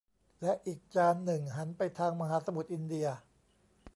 [0.41, 3.07] และอีกจานหนึ่งหันไปทางมหาสมุทรอินเดีย